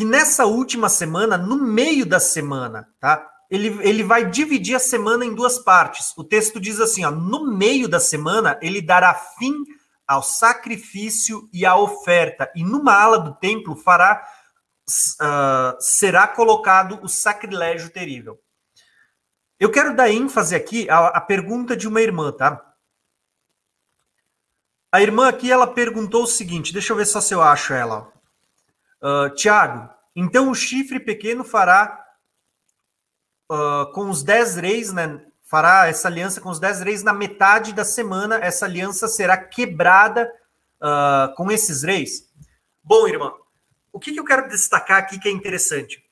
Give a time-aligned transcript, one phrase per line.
[0.00, 3.30] que nessa última semana, no meio da semana, tá?
[3.50, 6.14] Ele, ele vai dividir a semana em duas partes.
[6.16, 9.62] O texto diz assim: ó, no meio da semana, ele dará fim
[10.08, 14.26] ao sacrifício e à oferta, e numa ala do templo fará
[15.20, 18.38] uh, será colocado o sacrilégio terrível.
[19.58, 22.58] Eu quero dar ênfase aqui à, à pergunta de uma irmã, tá?
[24.90, 28.10] A irmã aqui ela perguntou o seguinte: deixa eu ver só se eu acho ela.
[29.02, 32.04] Uh, Tiago, então o chifre pequeno fará
[33.50, 35.24] uh, com os dez reis, né?
[35.42, 38.36] Fará essa aliança com os dez reis na metade da semana.
[38.36, 40.30] Essa aliança será quebrada
[40.80, 42.28] uh, com esses reis.
[42.82, 43.32] Bom, irmã,
[43.92, 46.04] o que, que eu quero destacar aqui que é interessante?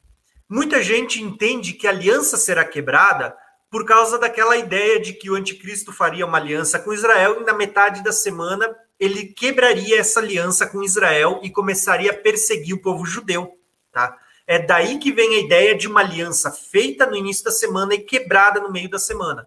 [0.48, 3.37] Muita gente entende que a aliança será quebrada
[3.70, 7.52] por causa daquela ideia de que o anticristo faria uma aliança com Israel e na
[7.52, 13.05] metade da semana ele quebraria essa aliança com Israel e começaria a perseguir o povo
[13.05, 13.59] judeu,
[13.93, 14.16] tá?
[14.46, 17.99] É daí que vem a ideia de uma aliança feita no início da semana e
[17.99, 19.46] quebrada no meio da semana.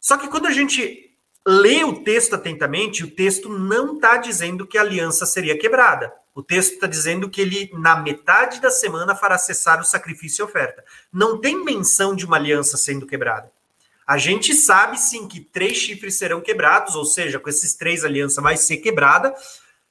[0.00, 1.14] Só que quando a gente
[1.46, 6.12] lê o texto atentamente, o texto não está dizendo que a aliança seria quebrada.
[6.34, 10.44] O texto está dizendo que ele, na metade da semana, fará cessar o sacrifício e
[10.44, 10.84] oferta.
[11.12, 13.52] Não tem menção de uma aliança sendo quebrada.
[14.08, 18.06] A gente sabe sim que três chifres serão quebrados, ou seja, com esses três a
[18.06, 19.34] aliança vai ser quebrada,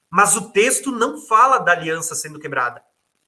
[0.09, 2.81] mas o texto não fala da aliança sendo quebrada.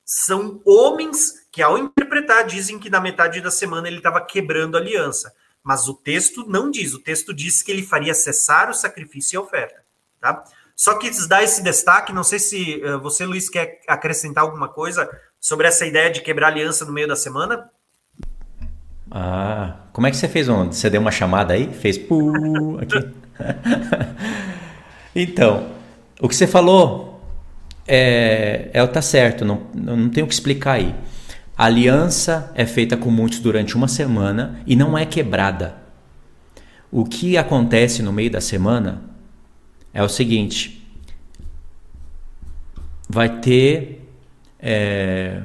[0.03, 4.79] São homens que, ao interpretar, dizem que na metade da semana ele estava quebrando a
[4.79, 5.31] aliança.
[5.61, 6.95] Mas o texto não diz.
[6.95, 9.85] O texto diz que ele faria cessar o sacrifício e a oferta.
[10.19, 10.43] Tá?
[10.75, 15.07] Só quis dar esse destaque, não sei se uh, você, Luiz, quer acrescentar alguma coisa
[15.39, 17.69] sobre essa ideia de quebrar aliança no meio da semana?
[19.11, 20.73] Ah, como é que você fez ontem?
[20.73, 21.71] Você deu uma chamada aí?
[21.73, 21.97] Fez
[22.79, 23.07] aqui?
[25.15, 25.67] então,
[26.21, 27.21] o que você falou
[27.87, 30.93] é, é tá certo, não, não tenho o que explicar aí.
[31.57, 35.75] A aliança é feita com muitos durante uma semana e não é quebrada.
[36.91, 39.01] O que acontece no meio da semana
[39.93, 40.87] é o seguinte:
[43.09, 44.07] vai ter
[44.59, 45.41] é,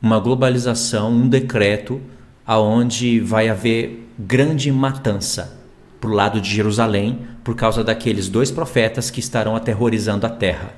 [0.00, 2.00] uma globalização, um decreto,
[2.46, 5.58] aonde vai haver grande matança
[6.00, 10.74] para o lado de Jerusalém por causa daqueles dois profetas que estarão aterrorizando a terra.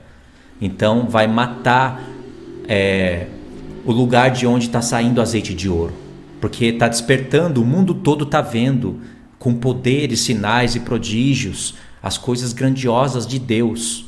[0.61, 2.03] Então vai matar
[2.69, 3.27] é,
[3.84, 5.93] o lugar de onde está saindo azeite de ouro,
[6.41, 9.00] porque está despertando, o mundo todo está vendo
[9.39, 14.06] com poderes, sinais e prodígios as coisas grandiosas de Deus.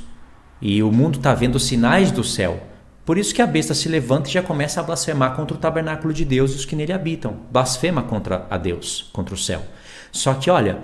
[0.61, 2.61] E o mundo está vendo sinais do céu.
[3.05, 6.13] Por isso que a besta se levanta e já começa a blasfemar contra o tabernáculo
[6.13, 7.37] de Deus e os que nele habitam.
[7.51, 9.63] Blasfema contra a Deus, contra o céu.
[10.11, 10.79] Só que, olha,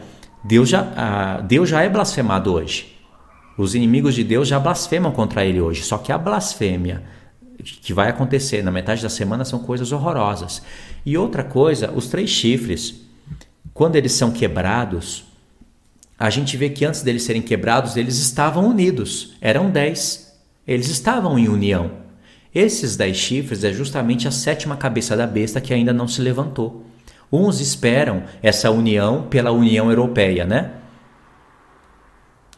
[0.45, 2.99] Deus já, Deus já é blasfemado hoje.
[3.57, 5.83] Os inimigos de Deus já blasfemam contra ele hoje.
[5.83, 7.03] Só que a blasfêmia
[7.63, 10.63] que vai acontecer na metade da semana são coisas horrorosas.
[11.05, 13.01] E outra coisa, os três chifres,
[13.73, 15.25] quando eles são quebrados,
[16.19, 19.37] a gente vê que antes deles serem quebrados, eles estavam unidos.
[19.41, 20.39] Eram dez.
[20.67, 22.10] Eles estavam em união.
[22.55, 26.85] Esses dez chifres é justamente a sétima cabeça da besta que ainda não se levantou.
[27.33, 30.73] Uns esperam essa união pela União Europeia, né?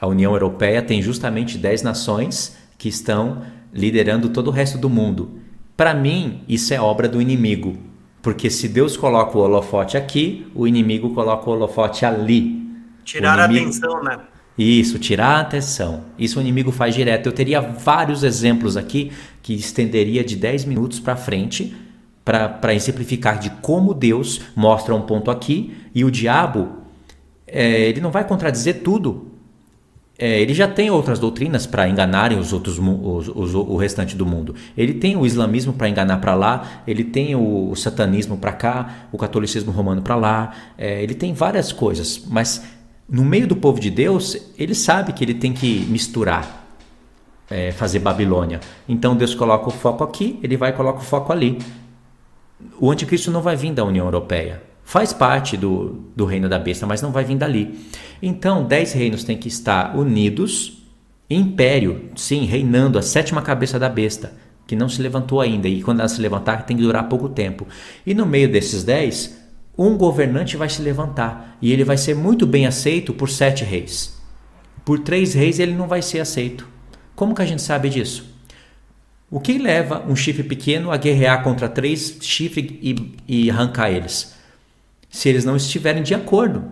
[0.01, 3.43] A União Europeia tem justamente dez nações que estão
[3.73, 5.39] liderando todo o resto do mundo.
[5.77, 7.77] Para mim, isso é obra do inimigo.
[8.23, 12.67] Porque se Deus coloca o holofote aqui, o inimigo coloca o holofote ali.
[13.05, 14.19] Tirar a atenção, né?
[14.57, 16.05] Isso, tirar a atenção.
[16.19, 17.27] Isso o inimigo faz direto.
[17.27, 19.11] Eu teria vários exemplos aqui
[19.43, 21.75] que estenderia de 10 minutos para frente
[22.25, 26.83] para exemplificar de como Deus mostra um ponto aqui e o diabo
[27.47, 29.33] é, ele não vai contradizer tudo.
[30.19, 34.25] É, ele já tem outras doutrinas para enganarem os outros os, os, o restante do
[34.25, 34.55] mundo.
[34.77, 39.09] Ele tem o islamismo para enganar para lá, ele tem o, o satanismo para cá,
[39.11, 40.53] o catolicismo romano para lá.
[40.79, 42.63] É, ele tem várias coisas, mas
[43.09, 46.67] no meio do povo de Deus, ele sabe que ele tem que misturar,
[47.51, 48.61] é, fazer Babilônia.
[48.89, 51.59] Então Deus coloca o foco aqui, ele vai e coloca o foco ali.
[52.81, 54.63] O anticristo não vai vir da União Europeia.
[54.85, 57.79] Faz parte do, do reino da besta, mas não vai vir dali.
[58.21, 60.83] Então, dez reinos têm que estar unidos,
[61.31, 64.33] império, sim, reinando, a sétima cabeça da besta,
[64.67, 65.69] que não se levantou ainda.
[65.69, 67.67] E quando ela se levantar, tem que durar pouco tempo.
[68.07, 69.42] E no meio desses dez,
[69.77, 74.21] um governante vai se levantar e ele vai ser muito bem aceito por sete reis.
[74.85, 76.69] Por três reis ele não vai ser aceito.
[77.15, 78.31] Como que a gente sabe disso?
[79.31, 84.35] O que leva um chifre pequeno a guerrear contra três chifres e, e arrancar eles?
[85.09, 86.65] Se eles não estiverem de acordo.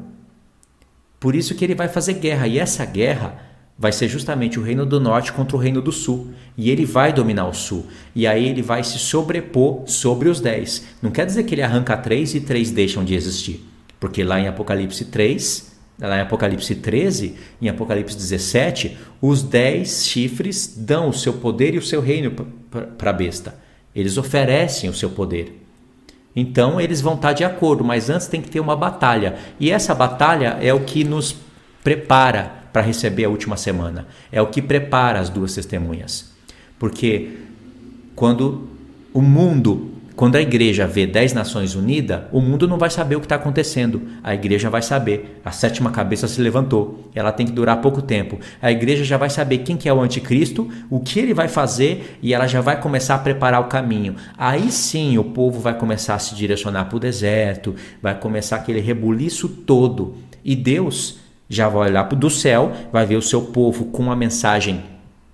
[1.18, 2.46] Por isso que ele vai fazer guerra.
[2.46, 3.49] E essa guerra
[3.80, 6.28] vai ser justamente o reino do norte contra o reino do sul.
[6.54, 7.86] E ele vai dominar o sul.
[8.14, 10.84] E aí ele vai se sobrepor sobre os dez.
[11.00, 13.66] Não quer dizer que ele arranca três e três deixam de existir.
[13.98, 20.74] Porque lá em Apocalipse 3, lá em Apocalipse 13, em Apocalipse 17, os dez chifres
[20.76, 22.32] dão o seu poder e o seu reino
[22.98, 23.54] para a besta.
[23.94, 25.58] Eles oferecem o seu poder.
[26.36, 29.36] Então eles vão estar de acordo, mas antes tem que ter uma batalha.
[29.58, 31.34] E essa batalha é o que nos
[31.82, 34.06] prepara para receber a última semana.
[34.30, 36.30] É o que prepara as duas testemunhas.
[36.78, 37.36] Porque
[38.14, 38.68] quando
[39.12, 43.20] o mundo, quando a igreja vê dez nações unidas, o mundo não vai saber o
[43.20, 44.02] que está acontecendo.
[44.22, 45.40] A igreja vai saber.
[45.44, 47.10] A sétima cabeça se levantou.
[47.14, 48.38] Ela tem que durar pouco tempo.
[48.60, 52.18] A igreja já vai saber quem que é o anticristo, o que ele vai fazer
[52.22, 54.14] e ela já vai começar a preparar o caminho.
[54.36, 58.80] Aí sim o povo vai começar a se direcionar para o deserto, vai começar aquele
[58.80, 60.16] rebuliço todo.
[60.44, 61.18] E Deus
[61.50, 64.84] já vai olhar do céu, vai ver o seu povo com uma mensagem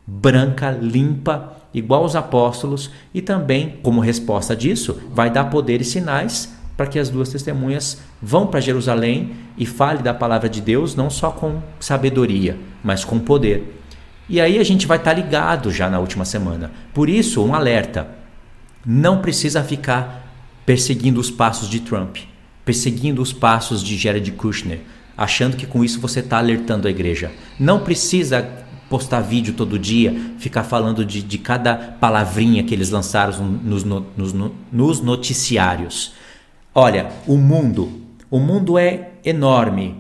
[0.07, 6.57] branca, limpa, igual aos apóstolos, e também, como resposta disso, vai dar poder e sinais
[6.75, 11.11] para que as duas testemunhas vão para Jerusalém e fale da palavra de Deus não
[11.11, 13.83] só com sabedoria, mas com poder.
[14.29, 16.71] E aí a gente vai estar tá ligado já na última semana.
[16.95, 18.09] Por isso, um alerta:
[18.85, 20.33] não precisa ficar
[20.65, 22.19] perseguindo os passos de Trump,
[22.65, 24.81] perseguindo os passos de Jared Kushner
[25.17, 27.33] achando que com isso você está alertando a igreja.
[27.59, 28.43] Não precisa
[28.89, 34.35] postar vídeo todo dia, ficar falando de, de cada palavrinha que eles lançaram nos, nos,
[34.73, 36.13] nos noticiários.
[36.75, 37.91] Olha, o mundo,
[38.31, 39.97] o mundo é enorme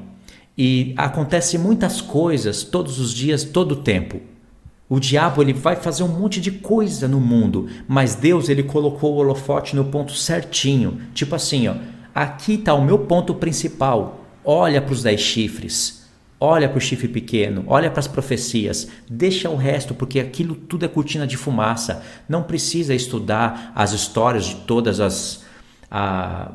[0.57, 4.21] e acontece muitas coisas todos os dias, todo o tempo.
[4.89, 9.15] O diabo ele vai fazer um monte de coisa no mundo, mas Deus ele colocou
[9.15, 11.75] o holofote no ponto certinho, tipo assim, ó,
[12.15, 14.26] aqui está o meu ponto principal.
[14.49, 16.07] Olha para os dez chifres,
[16.39, 20.85] olha para o chifre pequeno, olha para as profecias, deixa o resto, porque aquilo tudo
[20.85, 22.05] é cortina de fumaça.
[22.29, 25.45] Não precisa estudar as histórias de todas as
[25.91, 26.53] a,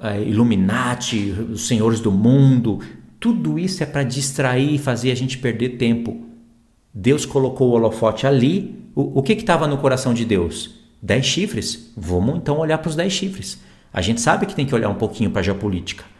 [0.00, 2.80] a Illuminati, os senhores do mundo.
[3.20, 6.26] Tudo isso é para distrair e fazer a gente perder tempo.
[6.92, 8.82] Deus colocou o holofote ali.
[8.96, 10.74] O, o que estava no coração de Deus?
[11.00, 11.92] Dez chifres.
[11.96, 13.60] Vamos então olhar para os dez chifres.
[13.92, 16.11] A gente sabe que tem que olhar um pouquinho para a geopolítica.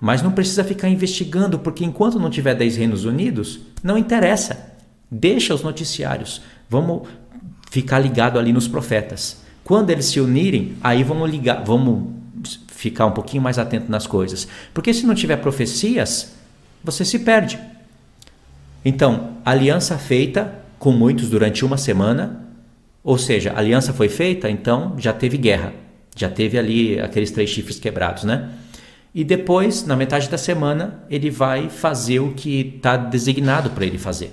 [0.00, 4.74] Mas não precisa ficar investigando, porque enquanto não tiver 10 reinos unidos, não interessa.
[5.10, 6.42] Deixa os noticiários.
[6.68, 7.08] Vamos
[7.70, 9.42] ficar ligado ali nos profetas.
[9.64, 12.08] Quando eles se unirem, aí vamos ligar, vamos
[12.68, 14.46] ficar um pouquinho mais atento nas coisas.
[14.72, 16.34] Porque se não tiver profecias,
[16.84, 17.58] você se perde.
[18.84, 22.44] Então, aliança feita com muitos durante uma semana,
[23.02, 25.72] ou seja, aliança foi feita, então já teve guerra.
[26.14, 28.50] Já teve ali aqueles três chifres quebrados, né?
[29.16, 33.96] E depois, na metade da semana, ele vai fazer o que está designado para ele
[33.96, 34.30] fazer.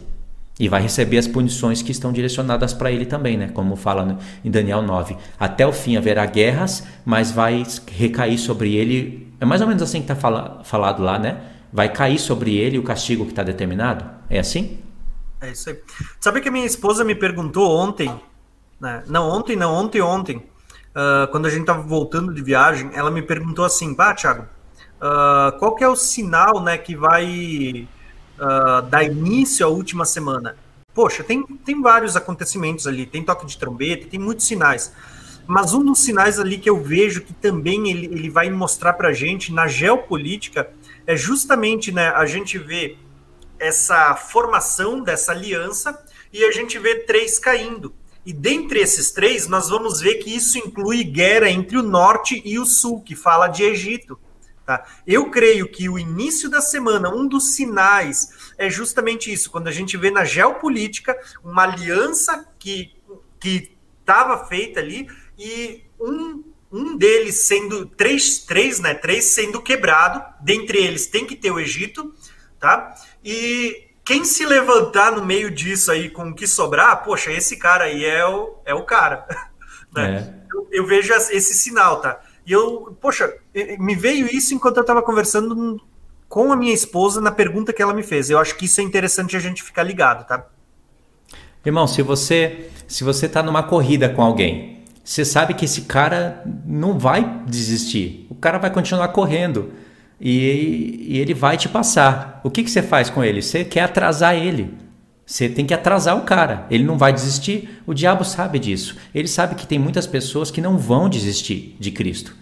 [0.60, 3.48] E vai receber as punições que estão direcionadas para ele também, né?
[3.54, 5.16] Como fala em Daniel 9.
[5.40, 7.64] Até o fim haverá guerras, mas vai
[7.94, 9.34] recair sobre ele.
[9.40, 11.42] É mais ou menos assim que está fala, falado lá, né?
[11.72, 14.04] Vai cair sobre ele o castigo que está determinado.
[14.30, 14.80] É assim?
[15.40, 15.80] É isso aí.
[16.20, 18.14] Sabe que a minha esposa me perguntou ontem,
[18.82, 19.02] né?
[19.08, 20.38] não ontem, não ontem, ontem,
[20.94, 24.46] uh, quando a gente estava voltando de viagem, ela me perguntou assim, pá, Thiago,
[25.04, 27.90] Uh, qual que é o sinal né, que vai
[28.40, 30.56] uh, dar início à última semana?
[30.94, 34.94] Poxa, tem, tem vários acontecimentos ali, tem toque de trombeta, tem muitos sinais.
[35.46, 39.10] Mas um dos sinais ali que eu vejo que também ele, ele vai mostrar para
[39.10, 40.70] a gente na geopolítica
[41.06, 42.96] é justamente né, a gente vê
[43.60, 47.94] essa formação dessa aliança e a gente vê três caindo.
[48.26, 52.58] E dentre esses três, nós vamos ver que isso inclui guerra entre o norte e
[52.58, 54.18] o sul, que fala de Egito.
[54.66, 54.86] Tá?
[55.06, 59.72] Eu creio que o início da semana, um dos sinais é justamente isso, quando a
[59.72, 62.94] gente vê na geopolítica uma aliança que
[64.00, 68.94] estava feita ali e um, um deles sendo três, três, né?
[68.94, 72.14] Três sendo quebrado, dentre eles tem que ter o Egito,
[72.60, 72.96] tá?
[73.24, 77.86] E quem se levantar no meio disso aí com o que sobrar, poxa, esse cara
[77.86, 79.28] aí é o, é o cara.
[79.96, 80.16] Né?
[80.18, 80.44] É.
[80.52, 82.20] Eu, eu vejo esse sinal, tá?
[82.46, 83.34] E eu, poxa,
[83.80, 85.82] me veio isso enquanto eu estava conversando
[86.28, 88.30] com a minha esposa na pergunta que ela me fez.
[88.30, 90.46] Eu acho que isso é interessante a gente ficar ligado, tá?
[91.66, 96.44] Irmão, se você se você tá numa corrida com alguém, você sabe que esse cara
[96.66, 98.28] não vai desistir.
[98.30, 99.72] O cara vai continuar correndo
[100.20, 102.40] e, e ele vai te passar.
[102.44, 103.42] O que, que você faz com ele?
[103.42, 104.74] Você quer atrasar ele.
[105.34, 106.68] Você tem que atrasar o cara.
[106.70, 107.82] Ele não vai desistir.
[107.88, 108.96] O diabo sabe disso.
[109.16, 112.36] Ele sabe que tem muitas pessoas que não vão desistir de Cristo.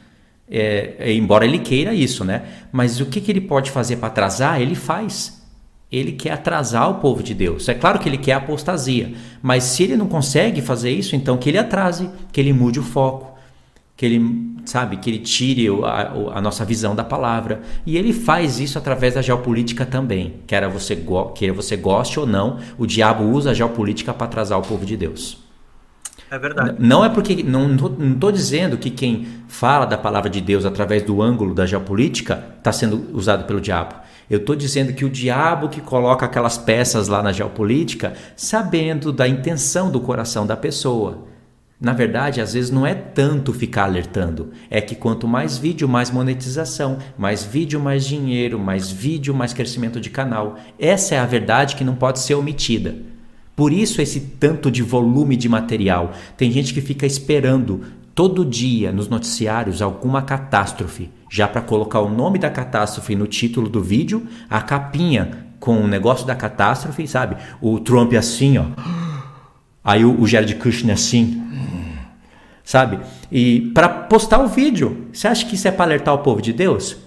[0.50, 2.44] É, embora ele queira isso, né?
[2.70, 5.42] Mas o que, que ele pode fazer para atrasar, ele faz.
[5.90, 7.70] Ele quer atrasar o povo de Deus.
[7.70, 11.48] É claro que ele quer apostasia, mas se ele não consegue fazer isso, então que
[11.48, 13.31] ele atrase, que ele mude o foco,
[14.02, 17.62] que ele, sabe, que ele tire a, a nossa visão da palavra.
[17.86, 20.38] E ele faz isso através da geopolítica também.
[20.48, 21.06] Quer você,
[21.36, 24.98] quer você goste ou não, o diabo usa a geopolítica para atrasar o povo de
[24.98, 25.38] Deus.
[26.32, 26.78] É verdade.
[26.80, 27.44] Não é porque.
[27.44, 32.44] Não estou dizendo que quem fala da palavra de Deus através do ângulo da geopolítica
[32.58, 33.94] está sendo usado pelo diabo.
[34.28, 39.28] Eu estou dizendo que o diabo que coloca aquelas peças lá na geopolítica, sabendo da
[39.28, 41.30] intenção do coração da pessoa.
[41.82, 46.12] Na verdade, às vezes não é tanto ficar alertando, é que quanto mais vídeo, mais
[46.12, 50.60] monetização, mais vídeo, mais dinheiro, mais vídeo, mais crescimento de canal.
[50.78, 52.96] Essa é a verdade que não pode ser omitida.
[53.56, 56.12] Por isso esse tanto de volume de material.
[56.38, 57.82] Tem gente que fica esperando
[58.14, 63.68] todo dia nos noticiários alguma catástrofe, já para colocar o nome da catástrofe no título
[63.68, 67.38] do vídeo, a capinha com o negócio da catástrofe, sabe?
[67.60, 68.66] O Trump assim, ó.
[69.84, 71.44] Aí o, o Jared Kushner assim,
[72.64, 73.00] sabe?
[73.32, 75.08] E para postar o vídeo.
[75.12, 76.98] Você acha que isso é para alertar o povo de Deus?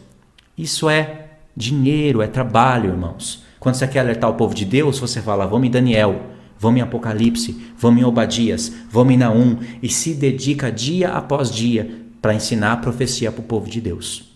[0.57, 3.45] Isso é dinheiro, é trabalho, irmãos.
[3.59, 6.83] Quando você quer alertar o povo de Deus, você fala, vamos em Daniel, vamos em
[6.83, 12.73] Apocalipse, vamos em Obadias, vamos em Naum e se dedica dia após dia para ensinar
[12.73, 14.33] a profecia para o povo de Deus.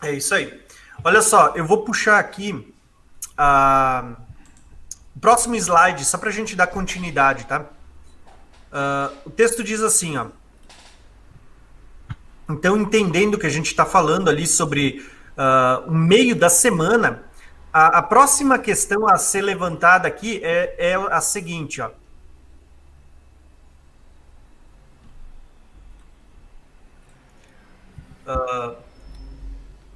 [0.00, 0.52] É isso aí.
[1.04, 2.62] Olha só, eu vou puxar aqui uh,
[4.12, 4.31] o
[5.20, 7.60] próximo slide, só para a gente dar continuidade, tá?
[8.72, 10.26] Uh, o texto diz assim, ó.
[12.48, 17.22] Então, entendendo que a gente está falando ali sobre uh, o meio da semana,
[17.72, 21.90] a, a, próxima questão a ser levantada aqui é, é a seguinte, ó.
[28.26, 28.76] Uh,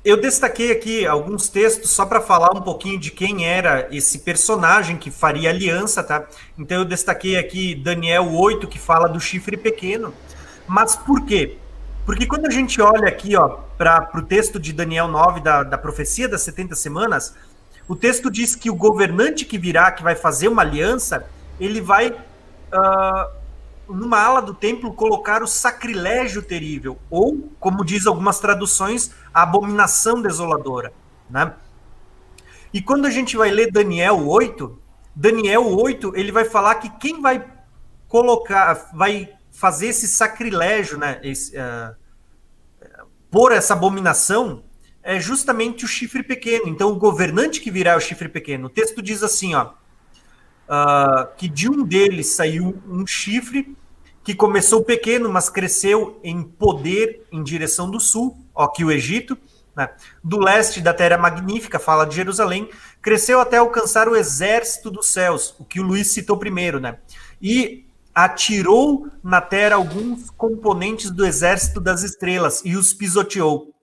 [0.07, 4.97] eu destaquei aqui alguns textos só para falar um pouquinho de quem era esse personagem
[4.97, 6.25] que faria aliança, tá?
[6.57, 10.15] Então eu destaquei aqui Daniel 8, que fala do chifre pequeno.
[10.65, 11.59] Mas por quê?
[12.05, 13.33] Porque quando a gente olha aqui
[13.77, 17.35] para o texto de Daniel 9, da, da profecia das 70 semanas,
[17.89, 21.27] o texto diz que o governante que virá, que vai fazer uma aliança,
[21.59, 23.31] ele vai, uh,
[23.88, 30.21] numa ala do templo, colocar o sacrilégio terrível, ou, como diz algumas traduções, a abominação
[30.21, 30.93] desoladora.
[31.28, 31.52] Né?
[32.73, 34.78] E quando a gente vai ler Daniel 8,
[35.14, 37.45] Daniel 8, ele vai falar que quem vai
[38.09, 41.97] colocar, vai fazer esse sacrilégio, né, esse, uh,
[43.31, 44.62] por essa abominação,
[45.02, 46.69] é justamente o chifre pequeno.
[46.69, 48.66] Então, o governante que virá é o chifre pequeno.
[48.66, 49.71] O texto diz assim, ó,
[50.68, 53.76] uh, que de um deles saiu um chifre
[54.23, 59.38] que começou pequeno, mas cresceu em poder em direção do sul, ó, que o Egito,
[59.76, 59.88] né?
[60.23, 62.68] do leste da terra magnífica, fala de Jerusalém,
[63.00, 66.99] cresceu até alcançar o exército dos céus, o que o Luiz citou primeiro, né?
[67.40, 73.75] E atirou na terra alguns componentes do exército das estrelas e os pisoteou.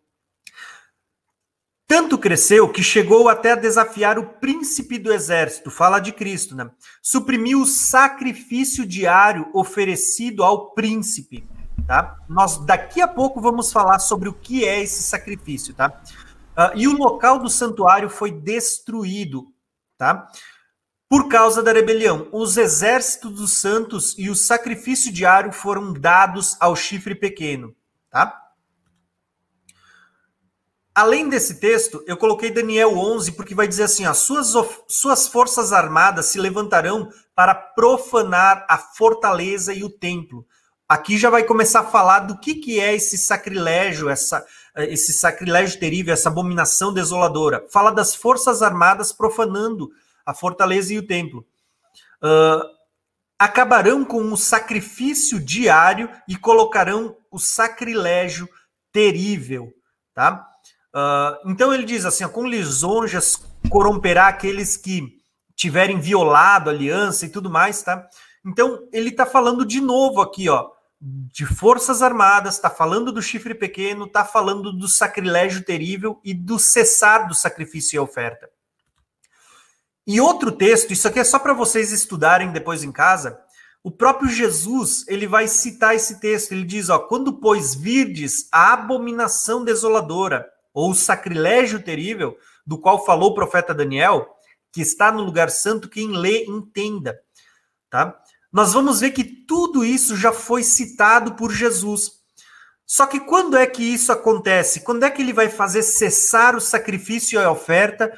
[1.93, 6.71] Tanto cresceu que chegou até a desafiar o príncipe do exército, fala de Cristo, né?
[7.03, 11.47] Suprimiu o sacrifício diário oferecido ao príncipe,
[11.85, 12.17] tá?
[12.27, 16.01] Nós daqui a pouco vamos falar sobre o que é esse sacrifício, tá?
[16.57, 19.53] Uh, e o local do santuário foi destruído,
[19.95, 20.27] tá?
[21.07, 26.75] Por causa da rebelião, os exércitos dos santos e o sacrifício diário foram dados ao
[26.75, 27.75] chifre pequeno,
[28.09, 28.42] tá?
[30.95, 34.53] Além desse texto, eu coloquei Daniel 11 porque vai dizer assim: as suas,
[34.87, 40.45] suas forças armadas se levantarão para profanar a fortaleza e o templo.
[40.87, 44.45] Aqui já vai começar a falar do que, que é esse sacrilégio, essa,
[44.75, 47.65] esse sacrilégio terrível, essa abominação desoladora.
[47.71, 49.89] Fala das forças armadas profanando
[50.23, 51.43] a fortaleza e o templo.
[52.21, 52.61] Uh,
[53.39, 58.47] acabarão com o sacrifício diário e colocarão o sacrilégio
[58.91, 59.73] terrível,
[60.13, 60.52] tá?
[60.93, 65.17] Uh, então ele diz assim: com lisonjas corromperá aqueles que
[65.55, 68.07] tiverem violado a aliança e tudo mais, tá?
[68.45, 70.69] Então ele está falando de novo aqui, ó,
[71.01, 76.59] de forças armadas, está falando do chifre pequeno, está falando do sacrilégio terrível e do
[76.59, 78.49] cessar do sacrifício e oferta.
[80.05, 83.39] E outro texto, isso aqui é só para vocês estudarem depois em casa.
[83.81, 86.51] O próprio Jesus, ele vai citar esse texto.
[86.51, 93.05] Ele diz, ó, quando pois virdes a abominação desoladora, ou o sacrilégio terrível do qual
[93.05, 94.35] falou o profeta Daniel,
[94.71, 97.19] que está no lugar santo, quem lê entenda,
[97.89, 98.19] tá?
[98.51, 102.11] Nós vamos ver que tudo isso já foi citado por Jesus.
[102.85, 104.81] Só que quando é que isso acontece?
[104.81, 108.11] Quando é que ele vai fazer cessar o sacrifício e a oferta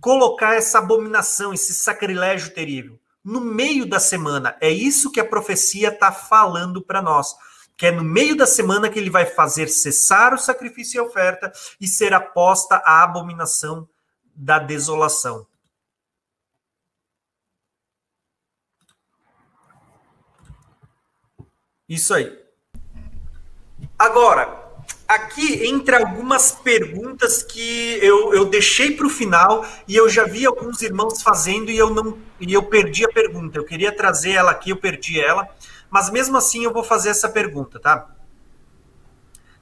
[0.00, 4.56] colocar essa abominação, esse sacrilégio terrível no meio da semana.
[4.60, 7.34] É isso que a profecia está falando para nós.
[7.80, 11.02] Que é no meio da semana que ele vai fazer cessar o sacrifício e a
[11.02, 13.88] oferta e ser aposta a abominação
[14.36, 15.46] da desolação.
[21.88, 22.38] Isso aí.
[23.98, 24.62] Agora,
[25.08, 30.44] aqui entre algumas perguntas que eu, eu deixei para o final e eu já vi
[30.44, 33.58] alguns irmãos fazendo e eu não e eu perdi a pergunta.
[33.58, 35.48] Eu queria trazer ela aqui, eu perdi ela,
[35.90, 38.08] mas mesmo assim eu vou fazer essa pergunta, tá?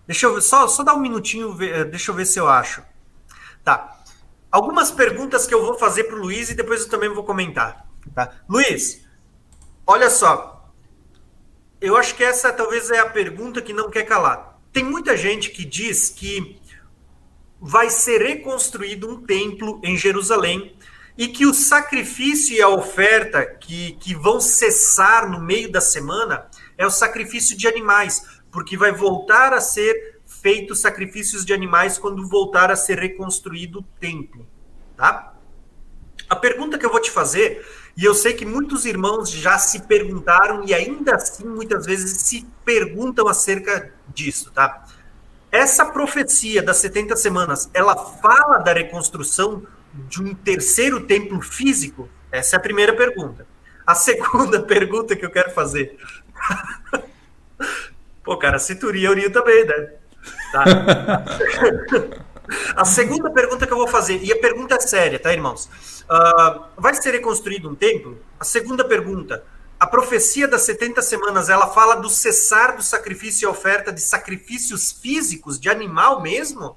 [0.07, 1.55] Deixa eu só só dar um minutinho,
[1.91, 2.83] deixa eu ver se eu acho.
[3.65, 3.99] Tá.
[4.51, 7.87] Algumas perguntas que eu vou fazer para o Luiz e depois eu também vou comentar.
[8.15, 8.33] Tá?
[8.49, 9.07] Luiz,
[9.87, 10.73] olha só.
[11.81, 14.59] Eu acho que essa talvez é a pergunta que não quer calar.
[14.73, 16.59] Tem muita gente que diz que
[17.61, 20.78] vai ser reconstruído um templo em Jerusalém
[21.19, 26.47] e que o sacrifício e a oferta que, que vão cessar no meio da semana
[26.79, 32.29] é o sacrifício de animais, porque vai voltar a ser feitos sacrifícios de animais quando
[32.29, 34.47] voltar a ser reconstruído o templo,
[34.97, 35.35] tá?
[36.31, 39.83] A pergunta que eu vou te fazer e eu sei que muitos irmãos já se
[39.83, 44.87] perguntaram e ainda assim muitas vezes se perguntam acerca disso, tá?
[45.51, 49.67] Essa profecia das 70 semanas, ela fala da reconstrução
[50.09, 52.09] de um terceiro templo físico?
[52.31, 53.47] Essa é a primeira pergunta.
[53.87, 55.99] A segunda pergunta que eu quero fazer.
[58.23, 59.91] Pô, cara, cinturinha e também, né?
[60.53, 60.65] Tá.
[62.75, 65.69] A segunda pergunta que eu vou fazer, e a pergunta é séria, tá, irmãos?
[66.05, 68.19] Uh, vai ser reconstruído um templo?
[68.41, 69.45] A segunda pergunta,
[69.79, 74.93] a profecia das 70 semanas, ela fala do cessar do sacrifício e oferta de sacrifícios
[74.93, 76.77] físicos, de animal mesmo?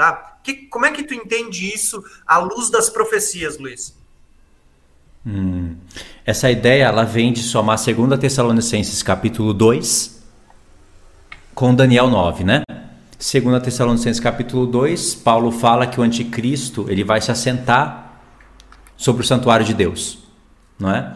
[0.00, 0.38] Tá?
[0.42, 3.94] Que, como é que tu entende isso à luz das profecias, Luiz?
[5.26, 5.76] Hum,
[6.24, 10.22] essa ideia, ela vem de somar 2 Tessalonicenses capítulo 2
[11.54, 12.62] com Daniel 9, né?
[13.18, 18.22] Segundo Tessalonicenses capítulo 2, Paulo fala que o anticristo ele vai se assentar
[18.96, 20.20] sobre o santuário de Deus,
[20.78, 21.14] não é?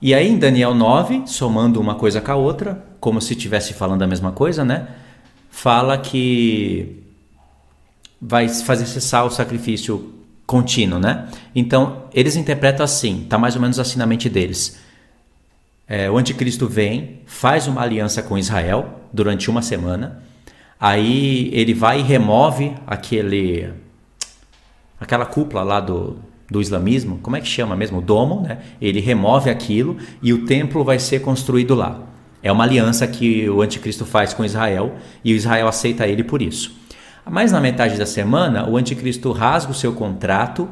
[0.00, 4.00] E aí em Daniel 9, somando uma coisa com a outra, como se estivesse falando
[4.00, 4.88] a mesma coisa, né?
[5.50, 7.06] Fala que
[8.20, 10.14] vai fazer cessar o sacrifício
[10.46, 11.28] contínuo, né?
[11.54, 14.78] Então, eles interpretam assim, tá mais ou menos assim na mente deles.
[15.86, 20.22] É, o anticristo vem, faz uma aliança com Israel durante uma semana,
[20.80, 23.70] Aí ele vai e remove aquele
[25.00, 26.18] aquela cúpula lá do,
[26.50, 27.98] do islamismo, como é que chama mesmo?
[27.98, 28.58] O domo, né?
[28.80, 32.02] Ele remove aquilo e o templo vai ser construído lá.
[32.42, 36.40] É uma aliança que o anticristo faz com Israel e o Israel aceita ele por
[36.40, 36.77] isso.
[37.30, 40.68] Mas na metade da semana, o anticristo rasga o seu contrato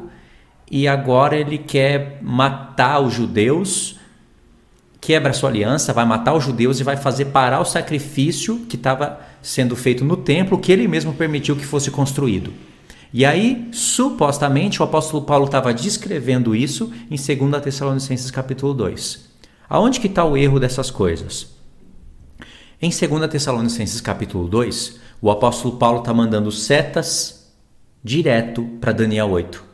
[0.69, 3.99] e agora ele quer matar os judeus,
[4.99, 9.19] quebra sua aliança, vai matar os judeus e vai fazer parar o sacrifício que estava
[9.41, 12.51] sendo feito no templo que ele mesmo permitiu que fosse construído.
[13.13, 19.27] E aí, supostamente, o apóstolo Paulo estava descrevendo isso em 2 Tessalonicenses capítulo 2.
[19.69, 21.55] Aonde que está o erro dessas coisas?
[22.81, 27.53] Em 2 Tessalonicenses capítulo 2, o apóstolo Paulo está mandando setas
[28.03, 29.65] direto para Daniel 8.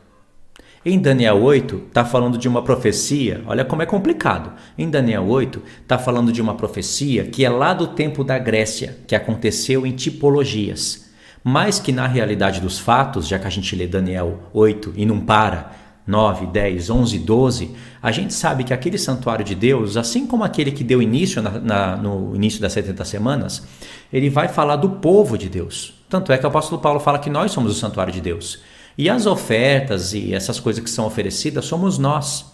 [0.86, 4.52] Em Daniel 8, está falando de uma profecia, olha como é complicado.
[4.76, 8.98] Em Daniel 8, está falando de uma profecia que é lá do tempo da Grécia,
[9.06, 11.10] que aconteceu em tipologias,
[11.42, 15.20] mas que na realidade dos fatos, já que a gente lê Daniel 8 e não
[15.20, 15.72] para,
[16.06, 20.70] 9, 10, 11, 12, a gente sabe que aquele santuário de Deus, assim como aquele
[20.70, 23.66] que deu início na, na, no início das 70 semanas,
[24.12, 25.94] ele vai falar do povo de Deus.
[26.08, 28.60] Tanto é que o apóstolo Paulo fala que nós somos o santuário de Deus.
[28.96, 32.44] E as ofertas e essas coisas que são oferecidas somos nós.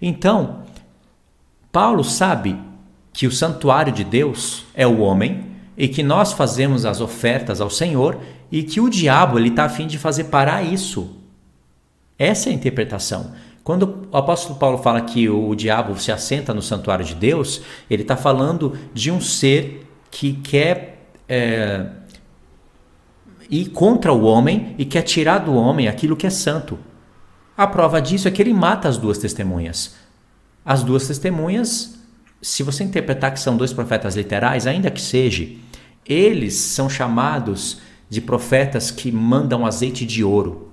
[0.00, 0.62] Então,
[1.70, 2.58] Paulo sabe
[3.12, 5.46] que o santuário de Deus é o homem
[5.76, 8.18] e que nós fazemos as ofertas ao Senhor
[8.50, 11.17] e que o diabo ele está a fim de fazer parar isso.
[12.18, 13.32] Essa é a interpretação.
[13.62, 18.02] Quando o apóstolo Paulo fala que o diabo se assenta no santuário de Deus, ele
[18.02, 21.86] está falando de um ser que quer é,
[23.50, 26.78] ir contra o homem e quer tirar do homem aquilo que é santo.
[27.56, 29.96] A prova disso é que ele mata as duas testemunhas.
[30.64, 31.98] As duas testemunhas,
[32.40, 35.46] se você interpretar que são dois profetas literais, ainda que seja,
[36.06, 40.67] eles são chamados de profetas que mandam azeite de ouro.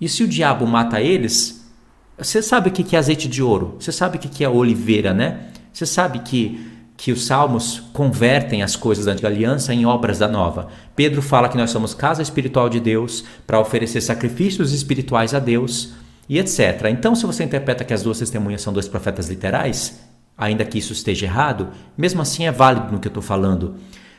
[0.00, 1.70] E se o diabo mata eles,
[2.16, 3.76] você sabe o que é azeite de ouro?
[3.78, 5.48] Você sabe o que é oliveira, né?
[5.72, 10.28] Você sabe que que os salmos convertem as coisas da antiga aliança em obras da
[10.28, 10.68] nova.
[10.94, 15.94] Pedro fala que nós somos casa espiritual de Deus para oferecer sacrifícios espirituais a Deus
[16.28, 16.88] e etc.
[16.90, 19.98] Então, se você interpreta que as duas testemunhas são dois profetas literais,
[20.36, 23.76] ainda que isso esteja errado, mesmo assim é válido no que eu estou falando.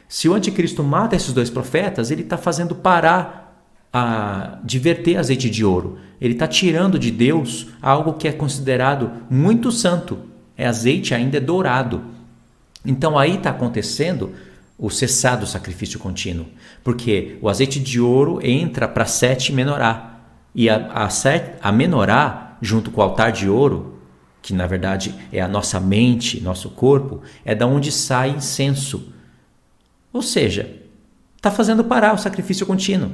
[0.08, 3.41] Se o anticristo mata esses dois profetas, ele está fazendo parar
[3.92, 5.98] a, de verter azeite de ouro.
[6.20, 10.20] Ele está tirando de Deus algo que é considerado muito santo.
[10.56, 12.04] É azeite ainda é dourado.
[12.86, 14.34] Então aí está acontecendo
[14.78, 16.48] o cessar do sacrifício contínuo,
[16.84, 20.20] porque o azeite de ouro entra para sete menorá
[20.56, 21.10] e a, a,
[21.62, 24.00] a menorá junto com o altar de ouro,
[24.42, 29.14] que na verdade é a nossa mente, nosso corpo, é da onde sai incenso.
[30.12, 30.78] Ou seja,
[31.38, 33.12] está fazendo parar o sacrifício contínuo.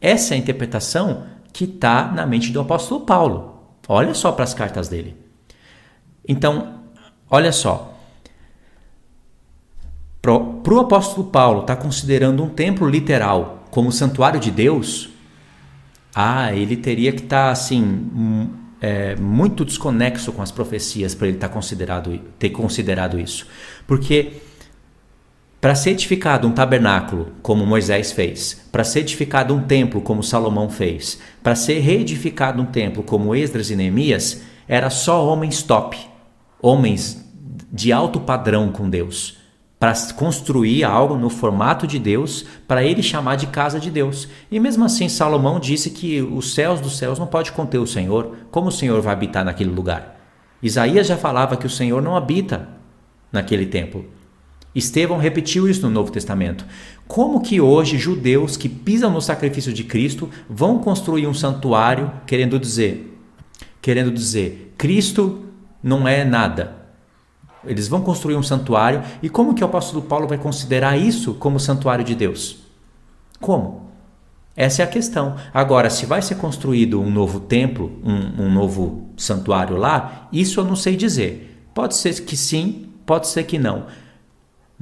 [0.00, 3.60] Essa é a interpretação que está na mente do apóstolo Paulo.
[3.88, 5.16] Olha só para as cartas dele.
[6.26, 6.80] Então,
[7.28, 7.98] olha só,
[10.22, 15.08] para o apóstolo Paulo estar tá considerando um templo literal como santuário de Deus,
[16.14, 21.36] ah, ele teria que estar tá, assim é, muito desconexo com as profecias para ele
[21.36, 23.46] tá considerado, ter considerado isso,
[23.86, 24.34] porque
[25.60, 30.70] para ser edificado um tabernáculo, como Moisés fez, para ser edificado um templo, como Salomão
[30.70, 35.98] fez, para ser reedificado um templo, como Esdras e Neemias, era só homens top,
[36.62, 37.24] homens
[37.70, 39.40] de alto padrão com Deus
[39.80, 44.28] para construir algo no formato de Deus, para ele chamar de casa de Deus.
[44.50, 48.36] E mesmo assim, Salomão disse que os céus dos céus não pode conter o Senhor.
[48.50, 50.20] Como o Senhor vai habitar naquele lugar?
[50.62, 52.68] Isaías já falava que o Senhor não habita
[53.32, 54.04] naquele templo.
[54.74, 56.64] Estevão repetiu isso no Novo Testamento.
[57.08, 62.58] Como que hoje judeus que pisam no sacrifício de Cristo vão construir um santuário querendo
[62.58, 63.18] dizer,
[63.82, 65.44] querendo dizer, Cristo
[65.82, 66.80] não é nada,
[67.64, 71.60] eles vão construir um santuário e como que o apóstolo Paulo vai considerar isso como
[71.60, 72.58] santuário de Deus?
[73.40, 73.90] Como?
[74.56, 75.36] Essa é a questão.
[75.52, 80.64] Agora, se vai ser construído um novo templo, um, um novo santuário lá, isso eu
[80.64, 81.66] não sei dizer.
[81.74, 83.86] Pode ser que sim, pode ser que não.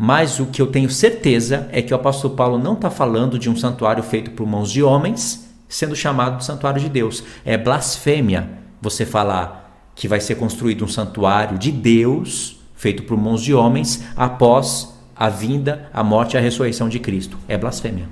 [0.00, 3.50] Mas o que eu tenho certeza é que o apóstolo Paulo não está falando de
[3.50, 7.24] um santuário feito por mãos de homens, sendo chamado de santuário de Deus.
[7.44, 8.48] É blasfêmia
[8.80, 14.04] você falar que vai ser construído um santuário de Deus feito por mãos de homens
[14.16, 17.36] após a vinda, a morte e a ressurreição de Cristo.
[17.48, 18.08] É blasfêmia.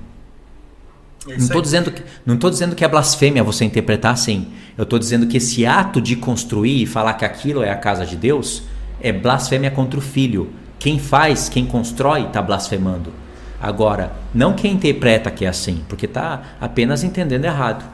[1.29, 4.49] É não estou dizendo, que, não dizendo que é blasfêmia você interpretar assim.
[4.77, 8.05] Eu estou dizendo que esse ato de construir e falar que aquilo é a casa
[8.05, 8.65] de Deus
[9.01, 10.51] é blasfêmia contra o filho.
[10.79, 13.13] Quem faz, quem constrói, está blasfemando.
[13.61, 17.85] Agora, não quem interpreta que é assim, porque está apenas entendendo errado.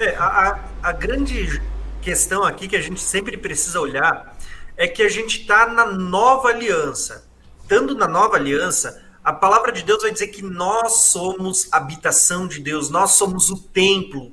[0.00, 1.60] É, a, a grande
[2.00, 4.36] questão aqui que a gente sempre precisa olhar
[4.76, 7.28] é que a gente está na nova aliança.
[7.60, 12.60] Estando na nova aliança, a palavra de Deus vai dizer que nós somos habitação de
[12.60, 14.32] Deus, nós somos o templo,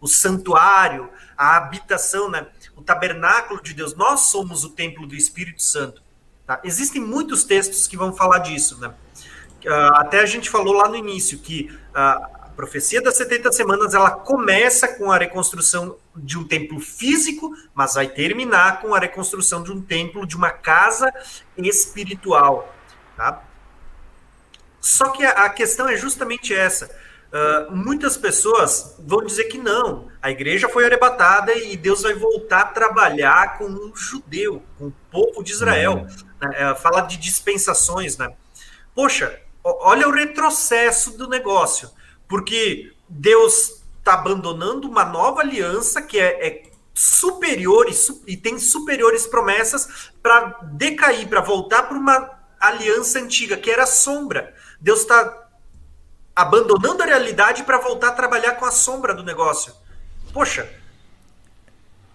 [0.00, 2.46] o santuário, a habitação, né?
[2.74, 6.02] o tabernáculo de Deus, nós somos o templo do Espírito Santo.
[6.46, 6.60] Tá?
[6.64, 8.78] Existem muitos textos que vão falar disso.
[8.80, 8.88] Né?
[9.64, 13.94] Uh, até a gente falou lá no início que uh, a profecia das 70 semanas
[13.94, 19.62] ela começa com a reconstrução de um templo físico, mas vai terminar com a reconstrução
[19.62, 21.12] de um templo, de uma casa
[21.56, 22.72] espiritual.
[23.16, 23.42] Tá?
[24.80, 26.94] Só que a questão é justamente essa.
[27.34, 32.60] Uh, muitas pessoas vão dizer que não, a igreja foi arrebatada e Deus vai voltar
[32.60, 36.06] a trabalhar com o judeu, com o povo de Israel.
[36.40, 36.48] Uhum.
[36.48, 38.32] Uh, fala de dispensações, né?
[38.94, 41.90] Poxa, olha o retrocesso do negócio.
[42.28, 46.62] Porque Deus está abandonando uma nova aliança que é, é
[46.94, 53.70] superior e, e, tem superiores promessas para decair, para voltar para uma aliança antiga, que
[53.70, 54.54] era sombra.
[54.80, 55.43] Deus está
[56.34, 59.72] abandonando a realidade para voltar a trabalhar com a sombra do negócio.
[60.32, 60.68] Poxa.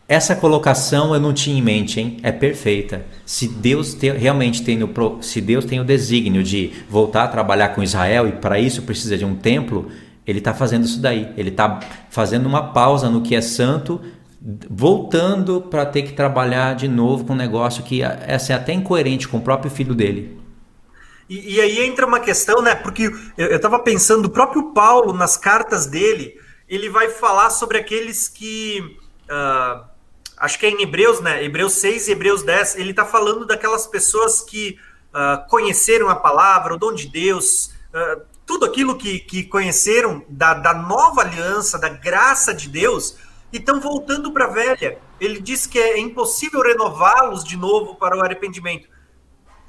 [0.07, 2.17] Essa colocação eu não tinha em mente, hein?
[2.23, 3.05] É perfeita.
[3.25, 7.69] Se Deus te, realmente tem o, se Deus tem o desígnio de voltar a trabalhar
[7.69, 9.91] com Israel e para isso precisa de um templo,
[10.25, 11.31] ele está fazendo isso daí.
[11.37, 11.79] Ele está
[12.09, 14.01] fazendo uma pausa no que é santo,
[14.67, 19.37] voltando para ter que trabalhar de novo com um negócio que é até incoerente com
[19.37, 20.38] o próprio filho dele.
[21.29, 22.73] E, e aí entra uma questão, né?
[22.73, 26.35] Porque eu estava pensando, o próprio Paulo, nas cartas dele,
[26.67, 28.97] ele vai falar sobre aqueles que.
[29.29, 29.87] Uh,
[30.37, 31.43] acho que é em Hebreus, né?
[31.43, 32.77] Hebreus 6 e Hebreus 10.
[32.77, 34.79] Ele está falando daquelas pessoas que
[35.13, 40.55] uh, conheceram a palavra, o dom de Deus, uh, tudo aquilo que, que conheceram da,
[40.55, 43.15] da nova aliança, da graça de Deus,
[43.53, 44.97] e estão voltando para a velha.
[45.19, 48.87] Ele diz que é impossível renová-los de novo para o arrependimento.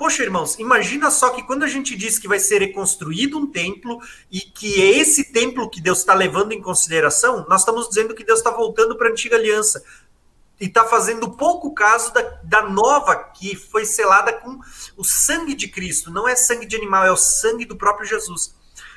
[0.00, 4.00] Poxa, irmãos, imagina só que quando a gente diz que vai ser reconstruído um templo
[4.30, 8.24] e que é esse templo que Deus está levando em consideração, nós estamos dizendo que
[8.24, 9.84] Deus está voltando para a antiga aliança
[10.58, 14.58] e está fazendo pouco caso da, da nova que foi selada com
[14.96, 16.10] o sangue de Cristo.
[16.10, 18.54] Não é sangue de animal, é o sangue do próprio Jesus.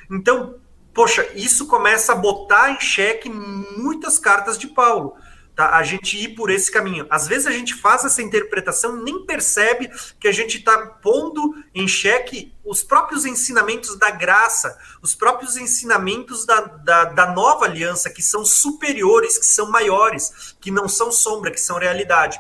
[0.10, 0.56] Então,
[0.94, 5.18] poxa, isso começa a botar em xeque muitas cartas de Paulo
[5.56, 5.76] tá?
[5.76, 7.06] a gente ir por esse caminho.
[7.10, 9.90] Às vezes a gente faz essa interpretação nem percebe
[10.20, 16.46] que a gente está pondo em xeque os próprios ensinamentos da graça, os próprios ensinamentos
[16.46, 21.52] da, da, da, nova aliança, que são superiores, que são maiores, que não são sombra,
[21.52, 22.40] que são realidade.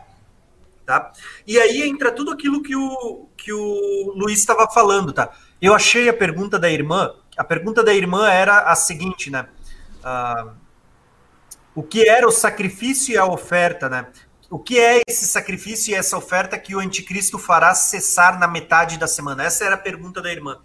[0.86, 1.12] Tá?
[1.47, 5.13] E aí entra tudo aquilo que o, que o Luiz estava falando.
[5.13, 5.32] Tá?
[5.62, 7.13] Eu achei a pergunta da irmã.
[7.38, 9.47] A pergunta da irmã era a seguinte, né?
[9.99, 10.62] Uh,
[11.75, 14.07] o que era o sacrifício e a oferta, né?
[14.49, 18.99] O que é esse sacrifício e essa oferta que o anticristo fará cessar na metade
[18.99, 19.43] da semana?
[19.43, 20.62] Essa era a pergunta da irmã.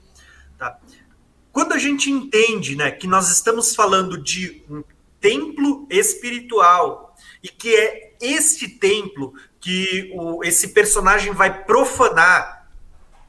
[0.59, 0.79] Tá?
[1.51, 4.85] Quando a gente entende né, que nós estamos falando de um
[5.19, 12.69] templo espiritual e que é este templo que o, esse personagem vai profanar,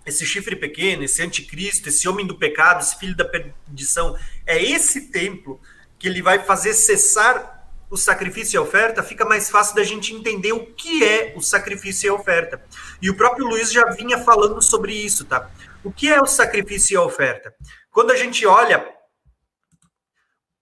[0.06, 5.10] esse chifre pequeno, esse anticristo, esse homem do pecado, esse filho da perdição, é esse
[5.10, 5.62] templo
[5.98, 7.59] que ele vai fazer cessar
[7.90, 11.42] o sacrifício e a oferta, fica mais fácil da gente entender o que é o
[11.42, 12.64] sacrifício e a oferta.
[13.02, 15.50] E o próprio Luiz já vinha falando sobre isso, tá?
[15.84, 17.54] O que é o sacrifício e a oferta?
[17.92, 18.86] Quando a gente olha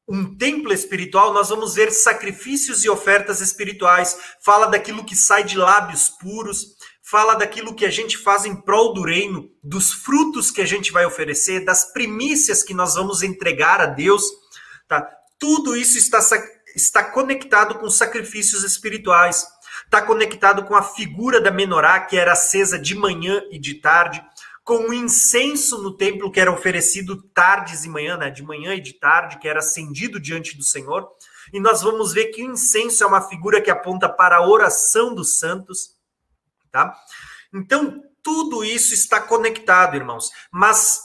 [0.07, 4.17] um templo espiritual, nós vamos ver sacrifícios e ofertas espirituais.
[4.41, 8.93] Fala daquilo que sai de lábios puros, fala daquilo que a gente faz em prol
[8.93, 13.81] do reino, dos frutos que a gente vai oferecer, das primícias que nós vamos entregar
[13.81, 14.23] a Deus,
[14.87, 15.05] tá?
[15.37, 16.21] Tudo isso está
[16.77, 19.45] está conectado com sacrifícios espirituais,
[19.83, 24.23] está conectado com a figura da menorá, que era acesa de manhã e de tarde,
[24.63, 28.81] com o incenso no templo que era oferecido tardes e manhã, né, de manhã e
[28.81, 31.09] de tarde, que era acendido diante do Senhor.
[31.51, 35.15] E nós vamos ver que o incenso é uma figura que aponta para a oração
[35.15, 35.95] dos santos,
[36.71, 36.93] tá?
[37.53, 40.29] Então, tudo isso está conectado, irmãos.
[40.51, 40.99] Mas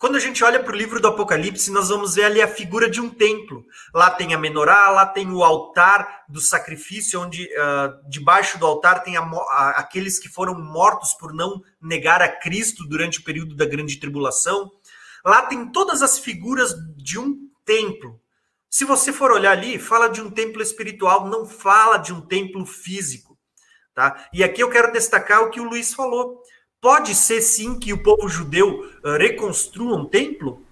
[0.00, 2.88] quando a gente olha para o livro do Apocalipse, nós vamos ver ali a figura
[2.88, 3.66] de um templo.
[3.94, 9.02] Lá tem a menorá, lá tem o altar do sacrifício, onde uh, debaixo do altar
[9.02, 13.54] tem a, a, aqueles que foram mortos por não negar a Cristo durante o período
[13.54, 14.72] da grande tribulação.
[15.22, 18.18] Lá tem todas as figuras de um templo.
[18.70, 22.64] Se você for olhar ali, fala de um templo espiritual, não fala de um templo
[22.64, 23.38] físico.
[23.94, 24.30] Tá?
[24.32, 26.40] E aqui eu quero destacar o que o Luiz falou.
[26.80, 30.64] Pode ser sim que o povo judeu uh, reconstrua um templo?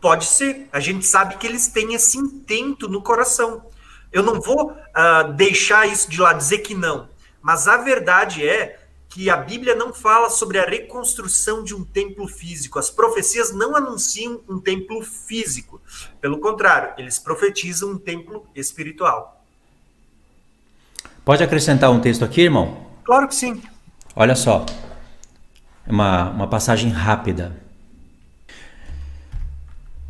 [0.00, 0.68] Pode ser.
[0.70, 3.64] A gente sabe que eles têm esse intento no coração.
[4.12, 7.08] Eu não vou uh, deixar isso de lá, dizer que não.
[7.42, 12.28] Mas a verdade é que a Bíblia não fala sobre a reconstrução de um templo
[12.28, 12.78] físico.
[12.78, 15.80] As profecias não anunciam um templo físico.
[16.20, 19.44] Pelo contrário, eles profetizam um templo espiritual.
[21.24, 22.86] Pode acrescentar um texto aqui, irmão?
[23.02, 23.60] Claro que sim.
[24.14, 24.64] Olha só
[25.86, 27.52] uma, uma passagem rápida.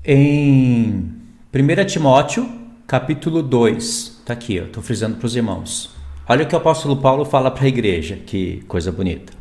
[0.04, 1.12] Em
[1.52, 2.48] 1 Timóteo,
[2.86, 3.82] capítulo 2,
[4.20, 5.90] está aqui, estou frisando para os irmãos.
[6.28, 9.32] Olha o que o apóstolo Paulo fala para a igreja, que coisa bonita.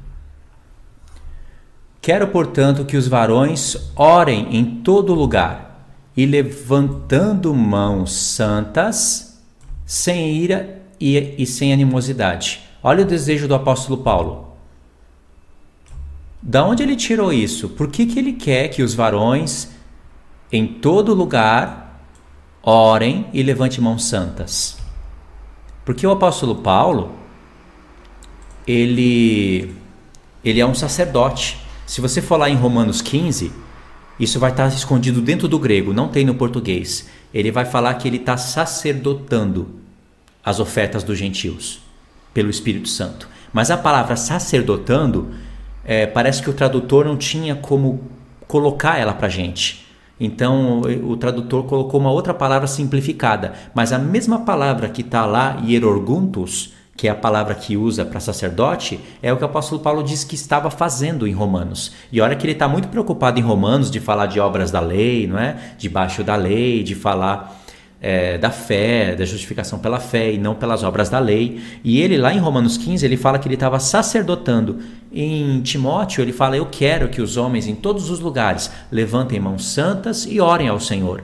[2.02, 9.42] Quero, portanto, que os varões orem em todo lugar e levantando mãos santas,
[9.86, 12.62] sem ira e, e sem animosidade.
[12.84, 14.45] Olha o desejo do apóstolo Paulo
[16.48, 17.70] da onde ele tirou isso?
[17.70, 19.70] Por que, que ele quer que os varões
[20.52, 22.06] em todo lugar
[22.62, 24.78] orem e levantem mãos santas?
[25.84, 27.16] Porque o apóstolo Paulo,
[28.68, 29.74] ele,
[30.44, 31.58] ele é um sacerdote.
[31.88, 33.52] Se você for lá em Romanos 15,
[34.20, 37.10] isso vai estar escondido dentro do grego, não tem no português.
[37.34, 39.80] Ele vai falar que ele está sacerdotando
[40.44, 41.80] as ofertas dos gentios
[42.36, 43.28] pelo Espírito Santo.
[43.52, 45.34] Mas a palavra sacerdotando
[45.86, 48.02] é, parece que o tradutor não tinha como
[48.48, 49.86] colocar ela para gente.
[50.20, 55.62] Então o tradutor colocou uma outra palavra simplificada, mas a mesma palavra que está lá,
[55.66, 60.02] hierorguntus, que é a palavra que usa para sacerdote, é o que o apóstolo Paulo
[60.02, 61.92] diz que estava fazendo em Romanos.
[62.10, 65.28] E olha que ele está muito preocupado em Romanos de falar de obras da lei,
[65.28, 65.58] não é?
[65.78, 67.65] Debaixo da lei, de falar
[68.08, 71.60] é, da fé, da justificação pela fé e não pelas obras da lei.
[71.84, 74.78] E ele, lá em Romanos 15, ele fala que ele estava sacerdotando.
[75.12, 79.66] Em Timóteo, ele fala: Eu quero que os homens em todos os lugares levantem mãos
[79.66, 81.24] santas e orem ao Senhor.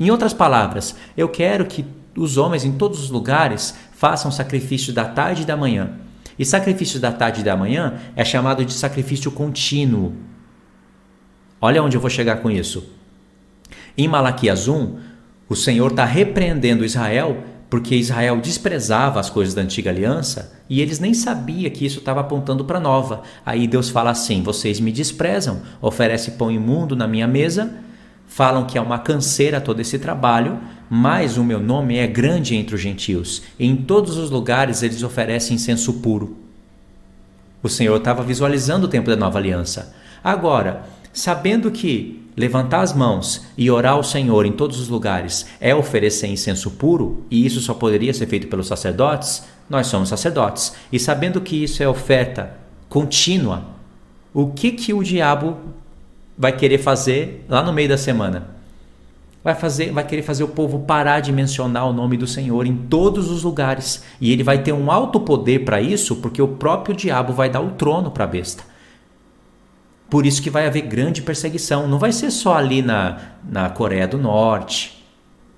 [0.00, 1.84] Em outras palavras, eu quero que
[2.16, 5.90] os homens em todos os lugares façam sacrifício da tarde e da manhã.
[6.38, 10.14] E sacrifício da tarde e da manhã é chamado de sacrifício contínuo.
[11.60, 12.90] Olha onde eu vou chegar com isso.
[13.96, 15.08] Em Malaquias 1,
[15.48, 20.98] o Senhor está repreendendo Israel porque Israel desprezava as coisas da antiga aliança e eles
[20.98, 23.22] nem sabiam que isso estava apontando para nova.
[23.44, 27.74] Aí Deus fala assim: vocês me desprezam, oferece pão imundo na minha mesa,
[28.26, 30.58] falam que é uma canseira todo esse trabalho,
[30.88, 33.42] mas o meu nome é grande entre os gentios.
[33.58, 36.36] E em todos os lugares eles oferecem incenso puro.
[37.62, 39.94] O Senhor estava visualizando o tempo da nova aliança.
[40.22, 45.74] Agora, sabendo que levantar as mãos e orar ao Senhor em todos os lugares é
[45.74, 50.74] oferecer incenso puro, e isso só poderia ser feito pelos sacerdotes, nós somos sacerdotes.
[50.92, 52.54] E sabendo que isso é oferta
[52.88, 53.64] contínua,
[54.32, 55.56] o que que o diabo
[56.36, 58.56] vai querer fazer lá no meio da semana?
[59.42, 62.76] Vai fazer, vai querer fazer o povo parar de mencionar o nome do Senhor em
[62.76, 66.94] todos os lugares, e ele vai ter um alto poder para isso, porque o próprio
[66.94, 68.62] diabo vai dar o trono para a besta.
[70.10, 71.86] Por isso que vai haver grande perseguição.
[71.86, 75.04] Não vai ser só ali na, na Coreia do Norte,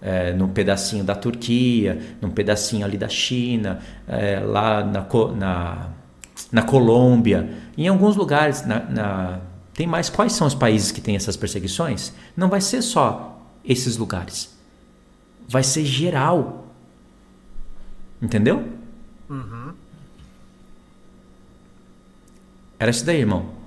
[0.02, 5.88] é, num pedacinho da Turquia, num pedacinho ali da China, é, lá na, na,
[6.50, 8.66] na Colômbia, em alguns lugares.
[8.66, 9.40] Na, na,
[9.72, 12.12] tem mais quais são os países que têm essas perseguições?
[12.36, 14.56] Não vai ser só esses lugares.
[15.48, 16.66] Vai ser geral.
[18.20, 18.68] Entendeu?
[19.28, 19.72] Uhum.
[22.78, 23.59] Era isso daí, irmão.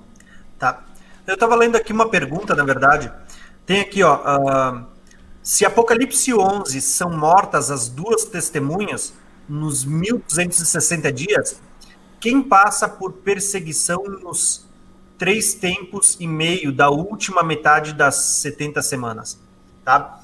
[1.25, 3.12] Eu estava lendo aqui uma pergunta, na verdade.
[3.65, 4.15] Tem aqui, ó.
[4.17, 4.86] Uh,
[5.41, 9.13] se Apocalipse 11 são mortas as duas testemunhas
[9.47, 11.62] nos 1260 dias,
[12.19, 14.65] quem passa por perseguição nos
[15.17, 19.39] três tempos e meio da última metade das 70 semanas?
[19.83, 20.21] Tá?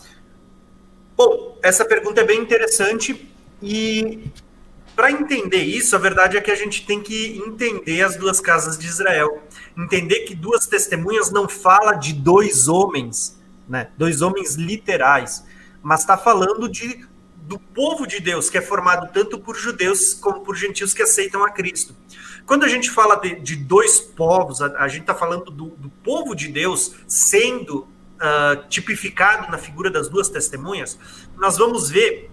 [1.15, 3.29] Bom, essa pergunta é bem interessante
[3.61, 4.31] e
[4.99, 8.77] para entender isso, a verdade é que a gente tem que entender as duas casas
[8.77, 9.41] de Israel.
[9.77, 13.91] Entender que duas testemunhas não fala de dois homens, né?
[13.97, 15.45] Dois homens literais,
[15.81, 17.07] mas está falando de
[17.43, 21.45] do povo de Deus, que é formado tanto por judeus como por gentios que aceitam
[21.45, 21.95] a Cristo.
[22.45, 25.89] Quando a gente fala de, de dois povos, a, a gente está falando do, do,
[26.03, 30.99] povo de Deus sendo uh, tipificado na figura das duas testemunhas,
[31.37, 32.29] nós vamos ver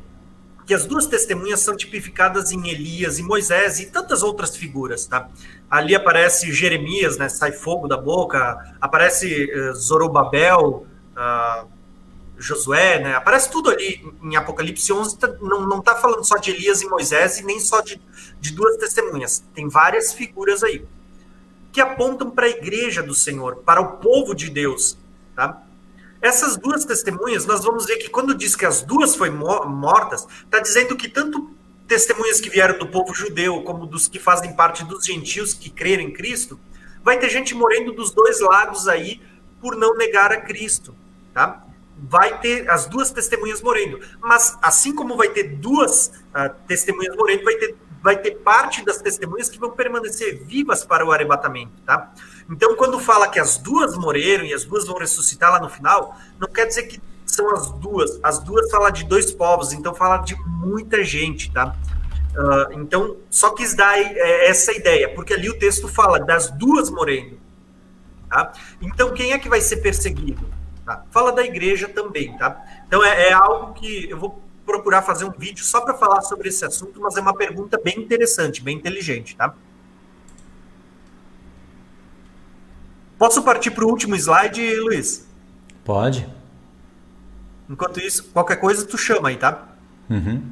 [0.67, 5.29] que as duas testemunhas são tipificadas em Elias e Moisés e tantas outras figuras, tá?
[5.71, 7.29] Ali aparece Jeremias, né?
[7.29, 10.85] Sai fogo da boca, aparece uh, Zorobabel,
[11.17, 11.69] uh,
[12.37, 13.15] Josué, né?
[13.15, 16.89] Aparece tudo ali em Apocalipse 11, tá, não, não tá falando só de Elias e
[16.89, 18.01] Moisés e nem só de,
[18.41, 19.45] de duas testemunhas.
[19.55, 20.85] Tem várias figuras aí
[21.73, 24.99] que apontam para a igreja do Senhor, para o povo de Deus,
[25.35, 25.63] tá?
[26.21, 29.35] Essas duas testemunhas, nós vamos ver que quando diz que as duas foram
[29.69, 31.51] mortas, está dizendo que tanto
[31.87, 36.03] testemunhas que vieram do povo judeu, como dos que fazem parte dos gentios que creram
[36.03, 36.59] em Cristo,
[37.03, 39.21] vai ter gente morrendo dos dois lados aí
[39.61, 40.95] por não negar a Cristo,
[41.33, 41.65] tá?
[41.97, 47.45] Vai ter as duas testemunhas morrendo, mas assim como vai ter duas uh, testemunhas morrendo,
[47.45, 47.75] vai ter
[48.07, 52.13] vai ter parte das testemunhas que vão permanecer vivas para o arrebatamento, tá?
[52.49, 56.17] Então, quando fala que as duas morreram e as duas vão ressuscitar lá no final,
[56.39, 58.21] não quer dizer que são as duas.
[58.23, 61.75] As duas falam de dois povos, então fala de muita gente, tá?
[62.37, 66.89] Uh, então, só quis dar é, essa ideia, porque ali o texto fala das duas
[66.89, 67.41] morrendo.
[68.31, 68.53] Tá?
[68.81, 70.49] Então, quem é que vai ser perseguido?
[70.85, 71.03] Tá?
[71.11, 72.57] Fala da igreja também, tá?
[72.87, 76.49] Então, é, é algo que eu vou procurar fazer um vídeo só para falar sobre
[76.49, 79.55] esse assunto, mas é uma pergunta bem interessante, bem inteligente, tá?
[83.17, 85.27] Posso partir para o último slide, Luiz?
[85.85, 86.29] Pode.
[87.71, 89.69] Enquanto isso, qualquer coisa tu chama aí, tá?
[90.11, 90.43] Uhum.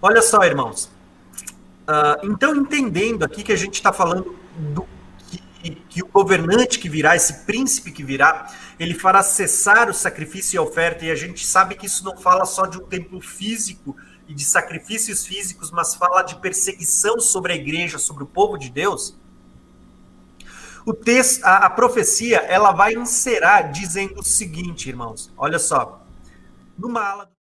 [0.00, 0.90] Olha só, irmãos.
[1.88, 4.86] Uh, então, entendendo aqui que a gente está falando do
[5.26, 8.46] que, que, o governante que virá, esse príncipe que virá,
[8.78, 12.16] ele fará cessar o sacrifício e a oferta, e a gente sabe que isso não
[12.16, 13.96] fala só de um templo físico
[14.28, 18.70] e de sacrifícios físicos, mas fala de perseguição sobre a igreja, sobre o povo de
[18.70, 19.16] Deus.
[20.86, 25.30] O texto, a, a profecia, ela vai encerrar dizendo o seguinte, irmãos.
[25.36, 26.02] Olha só.
[26.78, 27.37] Numa ala